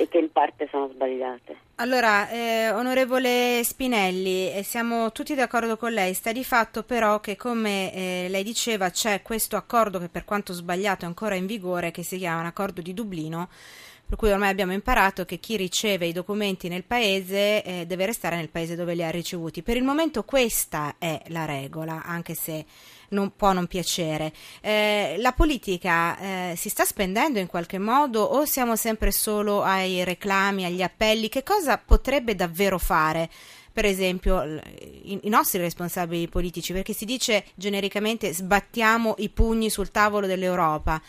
e 0.00 0.08
che 0.08 0.16
in 0.16 0.32
parte 0.32 0.66
sono 0.70 0.88
sbagliate. 0.88 1.56
Allora, 1.74 2.30
eh, 2.30 2.70
onorevole 2.70 3.60
Spinelli, 3.62 4.50
eh, 4.50 4.62
siamo 4.62 5.12
tutti 5.12 5.34
d'accordo 5.34 5.76
con 5.76 5.92
lei, 5.92 6.14
sta 6.14 6.32
di 6.32 6.42
fatto 6.42 6.82
però 6.84 7.20
che 7.20 7.36
come 7.36 7.92
eh, 7.92 8.26
lei 8.30 8.42
diceva 8.42 8.88
c'è 8.88 9.20
questo 9.20 9.56
accordo 9.56 9.98
che 9.98 10.08
per 10.08 10.24
quanto 10.24 10.54
sbagliato 10.54 11.04
è 11.04 11.06
ancora 11.06 11.34
in 11.34 11.44
vigore, 11.44 11.90
che 11.90 12.02
si 12.02 12.16
chiama 12.16 12.40
un 12.40 12.46
accordo 12.46 12.80
di 12.80 12.94
Dublino, 12.94 13.50
per 14.10 14.18
cui 14.18 14.32
ormai 14.32 14.48
abbiamo 14.48 14.72
imparato 14.72 15.24
che 15.24 15.38
chi 15.38 15.56
riceve 15.56 16.04
i 16.04 16.12
documenti 16.12 16.66
nel 16.66 16.82
paese 16.82 17.62
eh, 17.62 17.86
deve 17.86 18.06
restare 18.06 18.34
nel 18.34 18.48
paese 18.48 18.74
dove 18.74 18.94
li 18.94 19.04
ha 19.04 19.10
ricevuti. 19.10 19.62
Per 19.62 19.76
il 19.76 19.84
momento 19.84 20.24
questa 20.24 20.96
è 20.98 21.22
la 21.28 21.44
regola, 21.44 22.02
anche 22.04 22.34
se 22.34 22.64
non 23.10 23.36
può 23.36 23.52
non 23.52 23.68
piacere. 23.68 24.32
Eh, 24.62 25.14
la 25.18 25.30
politica 25.30 26.18
eh, 26.50 26.56
si 26.56 26.68
sta 26.68 26.84
spendendo 26.84 27.38
in 27.38 27.46
qualche 27.46 27.78
modo 27.78 28.22
o 28.22 28.44
siamo 28.46 28.74
sempre 28.74 29.12
solo 29.12 29.62
ai 29.62 30.02
reclami, 30.02 30.64
agli 30.64 30.82
appelli? 30.82 31.28
Che 31.28 31.44
cosa 31.44 31.78
potrebbe 31.78 32.34
davvero 32.34 32.78
fare? 32.78 33.30
per 33.72 33.84
esempio 33.84 34.42
i, 34.42 35.20
i, 35.22 35.28
nostri 35.28 35.60
responsabili 35.60 36.26
politici, 36.26 36.72
perché 36.72 36.92
si 36.92 37.04
dice 37.04 37.44
genericamente 37.54 38.32
sbattiamo 38.32 39.14
i 39.18 39.28
pugni 39.28 39.70
sul 39.70 39.92
tavolo 39.92 40.26
dell'Europa, 40.26 41.00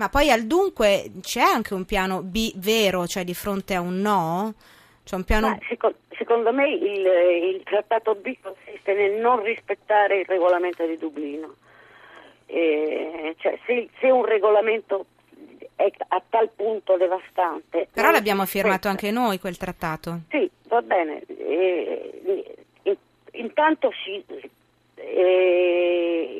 ma 0.00 0.08
poi 0.08 0.30
al 0.30 0.46
dunque 0.46 1.10
c'è 1.20 1.42
anche 1.42 1.74
un 1.74 1.84
piano 1.84 2.22
B 2.22 2.52
vero, 2.56 3.06
cioè 3.06 3.22
di 3.22 3.34
fronte 3.34 3.74
a 3.74 3.82
un 3.82 4.00
no? 4.00 4.54
C'è 5.04 5.14
un 5.14 5.24
piano... 5.24 5.58
Secondo, 5.68 5.98
secondo, 6.16 6.52
me 6.54 6.70
il, 6.70 7.06
il, 7.54 7.62
trattato 7.64 8.14
B 8.14 8.34
consiste 8.40 8.94
nel 8.94 9.20
non 9.20 9.42
rispettare 9.42 10.20
il 10.20 10.24
regolamento 10.24 10.86
di 10.86 10.96
Dublino. 10.96 11.54
Eh, 12.46 13.36
cioè, 13.40 13.58
se, 13.66 13.90
se, 14.00 14.10
un 14.10 14.24
regolamento 14.24 15.04
è 15.76 15.90
a 16.08 16.22
tal 16.30 16.48
punto 16.48 16.96
devastante... 16.96 17.88
Però 17.92 18.10
l'abbiamo 18.10 18.46
firmato 18.46 18.88
anche 18.88 19.10
noi 19.10 19.38
quel 19.38 19.58
trattato. 19.58 20.20
Sì, 20.30 20.50
va 20.68 20.80
bene. 20.80 21.22
Eh, 21.26 22.96
intanto 23.32 23.90
si, 24.02 24.24
eh, 24.94 26.39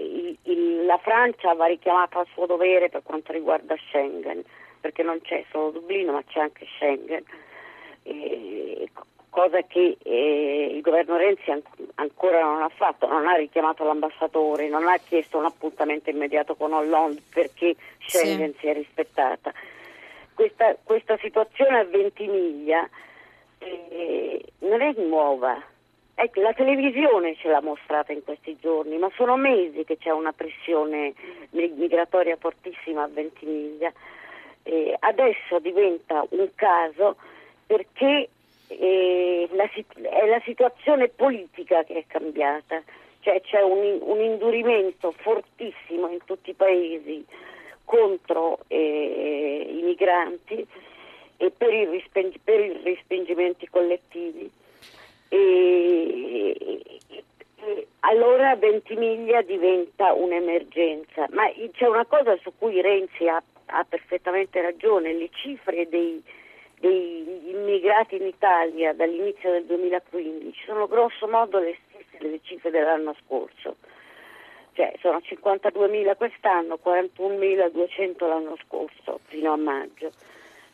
la 0.90 0.98
Francia 0.98 1.54
va 1.54 1.66
richiamata 1.66 2.18
al 2.18 2.26
suo 2.32 2.46
dovere 2.46 2.88
per 2.88 3.02
quanto 3.04 3.30
riguarda 3.30 3.76
Schengen, 3.76 4.42
perché 4.80 5.04
non 5.04 5.20
c'è 5.20 5.44
solo 5.52 5.70
Dublino 5.70 6.10
ma 6.10 6.24
c'è 6.26 6.40
anche 6.40 6.66
Schengen, 6.74 7.22
eh, 8.02 8.90
cosa 9.28 9.62
che 9.62 9.98
eh, 10.02 10.70
il 10.74 10.80
governo 10.80 11.16
Renzi 11.16 11.52
an- 11.52 11.62
ancora 11.94 12.42
non 12.42 12.62
ha 12.62 12.68
fatto, 12.70 13.06
non 13.06 13.28
ha 13.28 13.36
richiamato 13.36 13.84
l'ambasciatore, 13.84 14.68
non 14.68 14.88
ha 14.88 14.96
chiesto 14.96 15.38
un 15.38 15.44
appuntamento 15.44 16.10
immediato 16.10 16.56
con 16.56 16.72
Hollande 16.72 17.22
perché 17.32 17.76
Schengen 18.08 18.52
sì. 18.54 18.58
sia 18.58 18.72
rispettata. 18.72 19.52
Questa, 20.34 20.74
questa, 20.82 21.16
situazione 21.18 21.78
a 21.78 21.84
Ventimiglia 21.84 22.88
eh, 23.58 24.44
non 24.58 24.80
è 24.80 24.92
nuova 24.96 25.62
Ecco, 26.22 26.42
la 26.42 26.52
televisione 26.52 27.34
ce 27.36 27.48
l'ha 27.48 27.62
mostrata 27.62 28.12
in 28.12 28.22
questi 28.22 28.54
giorni, 28.60 28.98
ma 28.98 29.10
sono 29.14 29.38
mesi 29.38 29.84
che 29.84 29.96
c'è 29.96 30.10
una 30.10 30.32
pressione 30.32 31.14
migratoria 31.52 32.36
fortissima 32.36 33.04
a 33.04 33.08
Ventimiglia. 33.08 33.90
Eh, 34.62 34.94
adesso 34.98 35.58
diventa 35.60 36.26
un 36.28 36.46
caso 36.54 37.16
perché 37.66 38.28
eh, 38.66 39.48
la, 39.52 39.64
è 39.64 40.26
la 40.26 40.42
situazione 40.44 41.08
politica 41.08 41.84
che 41.84 41.94
è 41.94 42.04
cambiata, 42.06 42.82
cioè 43.20 43.40
c'è 43.40 43.62
un, 43.62 44.00
un 44.02 44.20
indurimento 44.20 45.12
fortissimo 45.12 46.08
in 46.08 46.18
tutti 46.26 46.50
i 46.50 46.54
paesi 46.54 47.24
contro 47.86 48.58
eh, 48.66 49.66
i 49.70 49.80
migranti 49.80 50.66
e 51.38 51.50
per 51.50 51.72
i, 51.72 51.86
rispen- 51.86 52.34
per 52.44 52.60
i 52.60 52.78
respingimenti 52.84 53.66
collettivi 53.70 54.50
e 55.32 56.09
allora 58.20 58.54
Ventimiglia 58.54 59.40
diventa 59.40 60.12
un'emergenza. 60.12 61.26
Ma 61.30 61.50
c'è 61.72 61.88
una 61.88 62.04
cosa 62.04 62.36
su 62.42 62.52
cui 62.58 62.80
Renzi 62.82 63.26
ha, 63.28 63.42
ha 63.66 63.84
perfettamente 63.88 64.60
ragione, 64.60 65.14
le 65.14 65.30
cifre 65.32 65.88
dei, 65.88 66.22
degli 66.78 67.48
immigrati 67.48 68.16
in 68.16 68.26
Italia 68.26 68.92
dall'inizio 68.92 69.50
del 69.52 69.64
2015 69.64 70.64
sono 70.66 70.86
grosso 70.86 71.26
modo 71.28 71.58
le 71.60 71.78
stesse 71.88 72.18
delle 72.18 72.40
cifre 72.42 72.70
dell'anno 72.70 73.16
scorso. 73.24 73.76
Cioè 74.72 74.94
sono 75.00 75.18
52.000 75.18 76.16
quest'anno, 76.16 76.78
41.200 76.84 78.28
l'anno 78.28 78.56
scorso, 78.66 79.20
fino 79.28 79.52
a 79.52 79.56
maggio. 79.56 80.10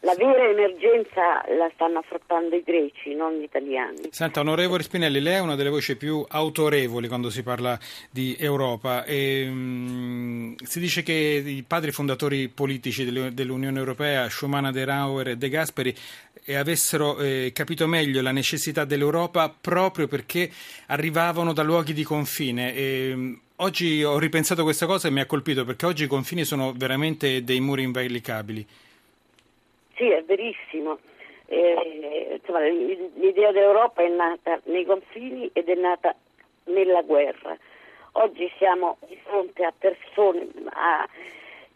La 0.00 0.15
vera 0.15 0.49
emergenza 0.49 1.43
la 1.57 1.71
stanno 1.75 1.99
affrontando 1.99 2.55
i 2.55 2.62
greci, 2.65 3.15
non 3.15 3.38
gli 3.38 3.43
italiani. 3.43 4.09
Senta, 4.11 4.41
onorevole 4.41 4.83
Spinelli, 4.83 5.21
lei 5.21 5.37
è 5.37 5.41
una 5.41 5.57
delle 5.57 5.71
voci 5.71 5.97
più 5.97 6.25
autorevoli 6.29 7.09
quando 7.09 7.31
si 7.31 7.43
parla 7.43 7.79
di 8.11 8.37
Europa. 8.38 9.05
E, 9.05 9.47
um, 9.49 10.55
si 10.57 10.81
dice 10.81 11.03
che 11.03 11.12
i 11.12 11.65
padri 11.67 11.93
fondatori 11.93 12.49
politici 12.49 13.05
dell'Unione 13.33 13.79
Europea, 13.79 14.29
Schumann, 14.29 14.67
Adenauer 14.67 15.29
e 15.29 15.37
De 15.37 15.49
Gasperi, 15.49 15.95
eh, 16.45 16.55
avessero 16.55 17.19
eh, 17.19 17.50
capito 17.53 17.87
meglio 17.87 18.23
la 18.23 18.33
necessità 18.33 18.85
dell'Europa 18.85 19.53
proprio 19.61 20.07
perché 20.07 20.50
arrivavano 20.87 21.53
da 21.53 21.62
luoghi 21.62 21.95
di 21.95 22.05
confine. 22.05 22.75
E, 22.75 23.12
um, 23.12 23.41
oggi 23.57 24.05
ho 24.05 24.19
ripensato 24.19 24.62
questa 24.62 24.87
cosa 24.87 25.09
e 25.09 25.11
mi 25.11 25.21
ha 25.21 25.26
colpito 25.26 25.65
perché 25.65 25.87
oggi 25.87 26.05
i 26.05 26.09
confini 26.09 26.45
sono 26.45 26.73
veramente 26.76 27.43
dei 27.43 27.61
muri 27.61 27.83
invalicabili. 27.83 28.67
Sì, 29.97 30.11
è 30.11 30.23
verissimo. 30.25 30.99
Eh, 31.47 32.38
insomma, 32.41 32.61
l'idea 32.61 33.53
dell'Europa 33.53 34.03
è 34.03 34.09
nata 34.09 34.61
nei 34.65 34.85
confini 34.85 35.49
ed 35.53 35.69
è 35.69 35.75
nata 35.75 36.15
nella 36.65 37.03
guerra. 37.03 37.57
Oggi 38.12 38.50
siamo 38.59 38.97
di 39.07 39.19
fronte 39.25 39.65
a 39.65 39.73
persone, 39.76 40.49
a 40.71 41.09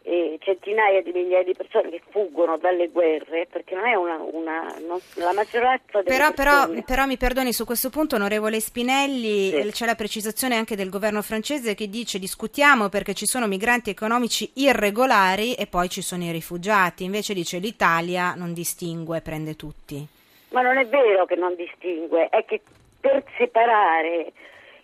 eh, 0.03 0.39
centinaia 0.41 1.03
di 1.03 1.13
migliaia 1.13 1.45
di 1.45 1.55
persone 1.55 1.91
che 1.91 2.01
fuggono 2.09 2.57
dalle 2.57 2.89
guerre, 2.89 3.47
perché 3.51 3.75
non 3.75 3.87
è 3.87 3.95
una, 3.95 4.17
una 4.17 4.75
non, 4.87 4.99
la 5.15 5.33
maggioranza 5.33 6.03
delle 6.03 6.17
però, 6.17 6.33
persone... 6.33 6.67
però, 6.73 6.85
però, 6.85 7.07
mi 7.07 7.17
perdoni 7.17 7.53
su 7.53 7.65
questo 7.65 7.91
punto, 7.91 8.17
onorevole 8.17 8.61
Spinelli, 8.61 9.51
Sì. 9.51 9.57
eh, 9.57 9.71
c'è 9.71 9.87
la 9.87 9.95
precisazione 9.95 10.57
anche 10.57 10.77
del 10.77 10.89
governo 10.89 11.23
francese 11.23 11.75
che 11.75 11.89
dice 11.89 12.19
discutiamo 12.19 12.89
perché 12.89 13.15
ci 13.15 13.27
sono 13.27 13.47
migranti 13.47 13.91
economici 13.91 14.51
irregolari 14.55 15.55
e 15.55 15.67
poi 15.67 15.89
ci 15.89 16.03
sono 16.03 16.25
i 16.25 16.33
rifugiati, 16.33 17.05
invece 17.05 17.35
dice 17.35 17.59
l'Italia 17.59 18.35
non 18.35 18.55
distingue, 18.55 19.21
prende 19.21 19.55
tutti. 19.57 20.07
Ma 20.51 20.63
non 20.63 20.79
è 20.79 20.87
vero 20.87 21.27
che 21.27 21.37
non 21.37 21.55
distingue, 21.55 22.29
è 22.29 22.45
che 22.45 22.61
per 23.01 23.23
separare 23.37 24.33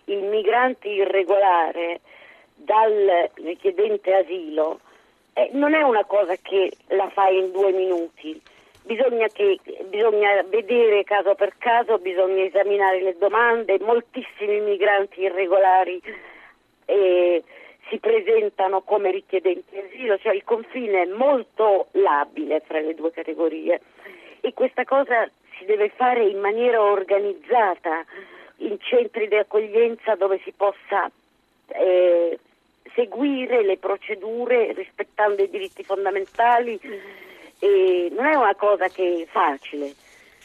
il 0.04 0.22
migrante 0.22 0.88
irregolare 0.88 2.00
dal 2.54 3.30
richiedente 3.34 4.14
asilo 4.14 4.80
eh, 5.36 5.50
non 5.52 5.74
è 5.74 5.82
una 5.82 6.04
cosa 6.06 6.34
che 6.40 6.72
la 6.88 7.10
fai 7.10 7.38
in 7.38 7.52
due 7.52 7.70
minuti. 7.70 8.40
Bisogna, 8.84 9.26
che, 9.28 9.58
bisogna 9.88 10.42
vedere 10.44 11.04
caso 11.04 11.34
per 11.34 11.58
caso, 11.58 11.98
bisogna 11.98 12.42
esaminare 12.42 13.02
le 13.02 13.18
domande. 13.18 13.78
Moltissimi 13.80 14.60
migranti 14.60 15.20
irregolari 15.20 16.00
eh, 16.86 17.42
si 17.90 17.98
presentano 17.98 18.80
come 18.80 19.10
richiedenti 19.10 19.76
asilo, 19.76 20.16
cioè 20.18 20.34
il 20.34 20.44
confine 20.44 21.02
è 21.02 21.06
molto 21.06 21.88
labile 21.92 22.62
fra 22.66 22.80
le 22.80 22.94
due 22.94 23.10
categorie 23.10 23.80
e 24.40 24.54
questa 24.54 24.84
cosa 24.84 25.28
si 25.58 25.66
deve 25.66 25.90
fare 25.90 26.24
in 26.24 26.38
maniera 26.38 26.80
organizzata 26.80 28.04
in 28.58 28.78
centri 28.80 29.28
di 29.28 29.36
accoglienza 29.36 30.14
dove 30.14 30.40
si 30.44 30.52
possa 30.52 31.10
eh, 31.68 32.38
seguire 32.94 33.64
le 33.64 33.76
procedure 33.76 34.72
rispettando 34.72 35.42
i 35.42 35.50
diritti 35.50 35.82
fondamentali. 35.82 36.78
E 37.58 38.12
non 38.14 38.26
è 38.26 38.34
una 38.34 38.54
cosa 38.54 38.88
che 38.88 39.22
è 39.22 39.30
facile 39.30 39.94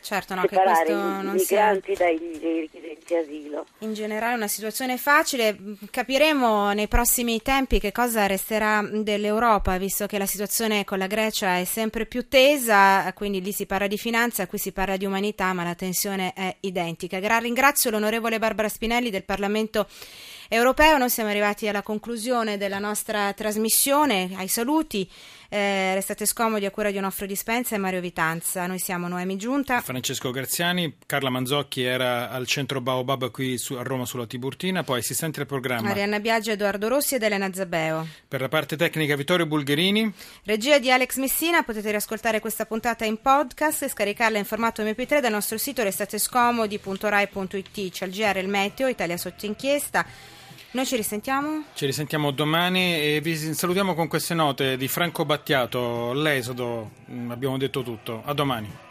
Certo, 0.01 0.33
no, 0.33 0.41
che 0.45 0.55
questo 0.55 0.95
non 0.95 1.38
sia 1.38 1.74
migranti 1.74 1.93
dai 1.93 2.39
dai 2.39 2.60
richiedenti 2.62 3.15
asilo. 3.15 3.65
in 3.79 3.93
generale 3.93 4.33
una 4.33 4.48
situazione 4.48 4.98
facile. 4.98 5.55
Capiremo 5.91 6.71
nei 6.74 6.88
prossimi 6.88 7.39
tempi 7.43 7.79
che 7.79 7.91
cosa 7.91 8.25
resterà 8.25 8.81
dell'Europa, 8.81 9.77
visto 9.77 10.07
che 10.07 10.17
la 10.17 10.25
situazione 10.25 10.86
con 10.86 10.98
la 10.98 11.05
Grecia 11.05 11.60
è 11.60 11.65
sempre 11.65 12.07
più 12.07 12.27
tesa, 12.27 13.13
quindi 13.13 13.41
lì 13.41 13.51
si 13.51 13.67
parla 13.67 13.86
di 13.86 13.98
finanza, 13.98 14.48
qui 14.48 14.57
si 14.57 14.71
parla 14.71 14.98
di 14.98 15.05
umanità, 15.05 15.53
ma 15.53 15.63
la 15.63 15.75
tensione 15.75 16.33
è 16.33 16.55
identica. 16.62 17.19
Gra- 17.19 17.38
ringrazio 17.38 17.91
l'onorevole 17.91 18.39
Barbara 18.39 18.69
Spinelli 18.69 19.12
del 19.12 19.24
Parlamento 19.24 19.88
europeo. 20.53 20.98
Noi 20.98 21.10
siamo 21.10 21.29
arrivati 21.29 21.70
alla 21.70 21.81
conclusione 21.81 22.58
della 22.58 22.79
nostra 22.79 23.31
trasmissione, 23.34 24.31
ai 24.36 24.50
saluti. 24.50 25.10
Eh, 25.53 25.93
restate 25.96 26.25
scomodi 26.25 26.65
a 26.65 26.72
cura 26.72 26.91
di 26.91 26.98
Onofrio 26.98 27.27
Dispensa 27.27 27.75
e 27.75 27.77
Mario 27.77 28.00
Vitanza. 28.00 28.65
Noi 28.67 28.79
siamo 28.79 29.10
Noemi 29.10 29.36
Giunta. 29.36 29.81
Francesco 29.81 30.31
Graziani, 30.31 30.96
Carla 31.05 31.29
Manzocchi 31.29 31.84
era 31.84 32.29
al 32.29 32.48
centro 32.48 32.79
Baobab 32.79 33.31
qui 33.31 33.58
su- 33.58 33.74
a 33.74 33.84
Roma 33.84 34.05
sulla 34.05 34.25
Tiburtina, 34.25 34.84
poi 34.84 35.00
assistente 35.00 35.41
al 35.41 35.48
programma. 35.48 35.89
Arianna 35.89 36.22
Biagio, 36.22 36.51
Edoardo 36.51 36.88
Rossi 36.88 37.15
ed 37.15 37.24
Elena 37.24 37.51
Zabeo. 37.51 38.08
Per 38.29 38.39
la 38.39 38.48
parte 38.48 38.77
tecnica 38.77 39.17
Vittorio 39.17 39.46
Bulgherini. 39.46 40.10
Regia 40.43 40.79
di 40.79 40.89
Alex 40.89 41.17
Messina, 41.17 41.63
potete 41.63 41.89
riascoltare 41.91 42.39
questa 42.39 42.65
puntata 42.65 43.03
in 43.03 43.20
podcast 43.22 43.84
e 43.84 43.89
scaricarla 43.89 44.38
in 44.38 44.46
formato 44.46 44.81
MP3 44.84 45.20
dal 45.20 45.31
nostro 45.31 45.58
sito 45.58 45.84
restatescomodi.rai.it. 45.84 47.91
C'è 47.91 48.05
il 48.05 48.12
GR, 48.12 48.38
il 48.38 48.48
Meteo, 48.48 48.88
Italia 48.88 49.17
sotto 49.17 49.46
inchiesta. 49.46 50.05
Noi 50.73 50.85
ci 50.85 50.95
risentiamo? 50.95 51.63
Ci 51.73 51.85
risentiamo 51.85 52.31
domani 52.31 52.93
e 52.93 53.19
vi 53.21 53.35
salutiamo 53.35 53.93
con 53.93 54.07
queste 54.07 54.33
note 54.33 54.77
di 54.77 54.87
Franco 54.87 55.25
Battiato, 55.25 56.13
l'esodo, 56.13 56.91
Mm, 57.11 57.29
abbiamo 57.29 57.57
detto 57.57 57.83
tutto. 57.83 58.21
A 58.23 58.33
domani. 58.33 58.89